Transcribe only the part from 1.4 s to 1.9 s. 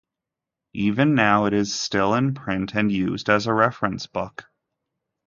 it is